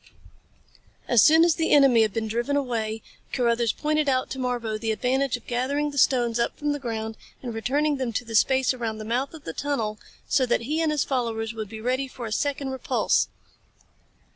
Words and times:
AS 1.07 1.21
soon 1.21 1.45
as 1.45 1.53
the 1.53 1.69
enemy 1.69 2.01
had 2.01 2.11
been 2.11 2.27
driven 2.27 2.55
away, 2.57 3.03
Carruthers 3.31 3.71
pointed 3.71 4.09
out 4.09 4.31
to 4.31 4.39
Marbo 4.39 4.75
the 4.79 4.91
advantage 4.91 5.37
of 5.37 5.45
gathering 5.45 5.91
the 5.91 5.97
stones 5.99 6.39
up 6.39 6.57
from 6.57 6.71
the 6.71 6.79
ground 6.79 7.17
and 7.43 7.53
returning 7.53 7.97
them 7.97 8.11
to 8.13 8.25
the 8.25 8.33
space 8.33 8.73
around 8.73 8.97
the 8.97 9.05
mouth 9.05 9.35
of 9.35 9.43
the 9.43 9.53
tunnel 9.53 9.99
so 10.27 10.43
that 10.47 10.61
he 10.61 10.81
and 10.81 10.91
his 10.91 11.03
followers 11.03 11.53
would 11.53 11.69
be 11.69 11.79
ready 11.79 12.07
for 12.07 12.25
a 12.25 12.31
second 12.31 12.69
repulse. 12.71 13.27